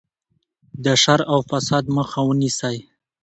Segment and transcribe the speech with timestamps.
[0.83, 2.77] د شر او فساد مخه ونیسئ.